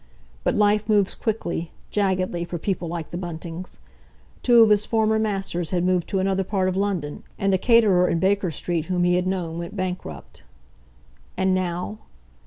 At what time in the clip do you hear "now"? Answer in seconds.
11.53-11.99